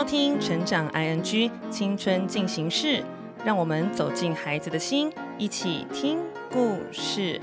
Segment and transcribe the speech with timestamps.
[0.00, 2.86] 收听《成长 ING 青春进行式》，
[3.44, 6.18] 让我们走进孩子的心，一起听
[6.50, 7.38] 故事。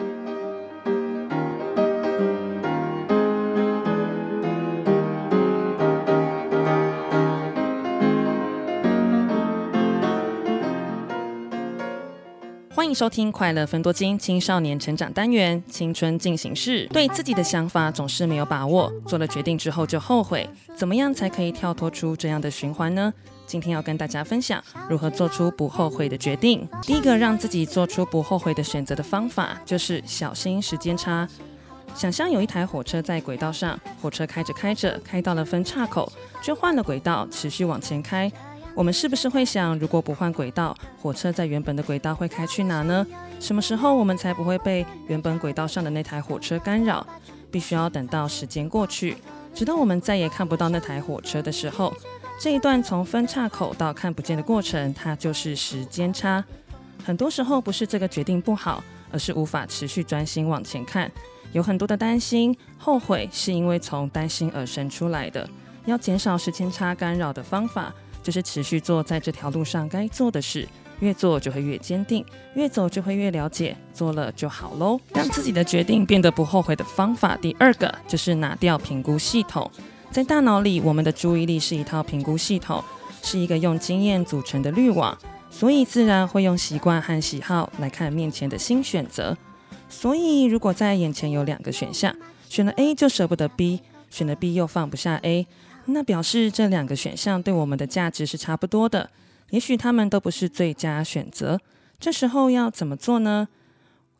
[12.88, 16.88] 迎收听《快乐分多金青少年成长单元青春进行式》。
[16.94, 23.14] 对自己的想法总是没有把握，做了决定之后就后悔，怎么样才可以跳脱出这样的循环呢？
[23.46, 26.66] 今天要跟大家分享如何做出不后悔的决定。
[26.84, 31.28] 第一个让自己做出不后悔的选择的方法，就是小心时间差。
[31.94, 36.10] 想象有一台火车在轨道上，火车开着开着，开到了分岔口，
[36.42, 38.32] 就换了轨道，持续往前开。
[38.78, 43.04] 我们是不是会想，如果不换轨道，火车在原本的轨道会开去哪呢？
[43.40, 47.04] 什么时候我们才不会被原本轨道上的那台火车干扰？
[47.50, 49.18] 必须要等到时间过去，
[49.52, 51.92] 直到我们再也看不到那台火车的时候，
[52.40, 56.46] 这一段从分岔口到看不见的过程，它就是时间差。
[57.04, 61.12] 很多时候不是这个决定不好，而是无法持续专心往前看，
[61.52, 65.50] 有很多的担心、后悔，是因为从担心而生出来的。
[65.86, 67.92] 要减少时间差干扰的方法。
[68.28, 70.68] 就是持续做在这条路上该做的事，
[71.00, 72.26] 越做就会越坚定，
[72.56, 75.00] 越走就会越了解，做了就好喽。
[75.14, 79.72] 让自己的决定变得不后悔的方法，第二个就是拿掉评估系统。
[80.12, 82.84] 在大脑里，我们的注意力是一套评估系统，
[83.24, 85.18] 是一个用经验组成的滤网，
[85.50, 89.38] 所以自然会用习惯和喜好来看面前的新选择。
[89.88, 92.14] 所以，如果在眼前有两个选项，
[92.50, 95.48] 选了 A 就舍不得 B，选了 B 又放不下 A。
[95.86, 99.10] 那表示这两个选项对我们的价值是差不多的，
[99.52, 101.60] 也许他们都不是最佳选择。
[102.00, 103.48] 这时候要怎么做呢？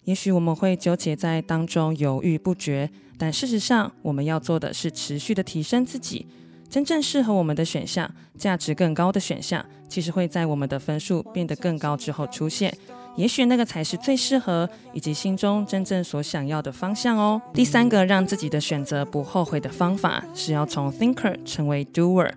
[0.06, 6.26] 也许我们会纠结在当中犹豫不决，但事实上我们要做的是持续的提升自己。
[6.70, 12.74] 真正适合我们的选项，价值更高的选项，其实会在我们的分数变得更高之后出现。
[13.18, 17.42] 也许那个才是最适合以及心中真正所想要的方向哦。
[17.52, 22.32] 第三个让自己的选择不后悔的方法，是要从 thinker 成为 doer。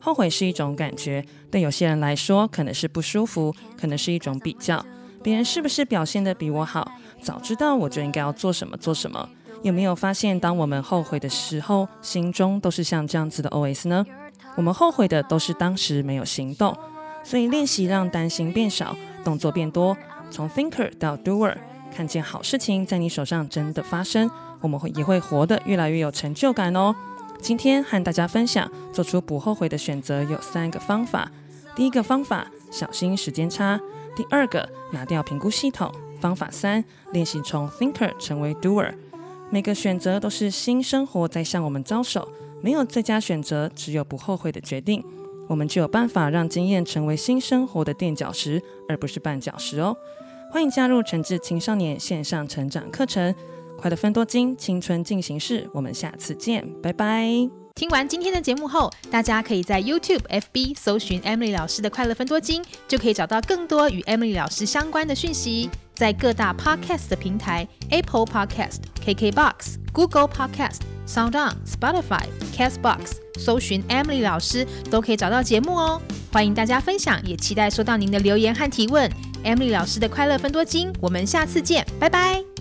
[0.00, 4.84] 后悔是一种感觉，对有些人来说可能是不舒服，可能是一种比较，
[5.22, 6.90] 别人是不是表现得比我好？
[7.22, 9.26] 早知道我就应该要做什么做什么。
[9.62, 14.04] 有没有发现，当我们后悔的时候，心中都是像这样子的 OS 呢？
[14.56, 16.76] 我们后悔的都是当时没有行动，
[17.22, 19.96] 所以练习让担心变少，动作变多。
[20.34, 21.54] 从 thinker 到 doer，
[21.94, 24.28] 看见好事情在你手上真的发生，
[24.60, 26.92] 我们会也会活得越来越有成就感哦。
[27.40, 31.30] 今天和大家分享，做出不后悔的选择有三个方法。
[31.76, 33.78] 第一个方法，小心时间差；
[34.16, 35.88] 第二个，拿掉评估系统；
[36.20, 38.92] 方法三，练习从 thinker 成为 doer。
[39.50, 42.28] 每个选择都是新生活在向我们招手，
[42.60, 45.04] 没有最佳选择，只有不后悔的决定。
[45.46, 49.94] 我们就有办法让经验成为新生活的垫脚石，而不是绊脚石哦。
[50.54, 53.34] 欢迎加入诚挚青少年线上成长课程，
[53.76, 57.26] 快乐分多金青春进行式，我们下次见，拜拜。
[57.74, 65.68] 听完今天的节目后，大家可以在 YouTube、FB 搜寻 Emily 老师的快乐分多金，就可以找到更多与 Emily 老师相关的讯息。
[65.92, 72.26] 在各大 Podcast 的平台，Apple Podcast、KKBox、Google Podcast、SoundOn、Spotify、
[72.56, 76.00] Castbox，搜寻 Emily 老师都可以找到节目哦。
[76.32, 79.10] 欢迎大家分享，也期待收到您的留言和提问。
[79.44, 82.53] Emily 老师的快乐分多金，我们下次见，拜拜。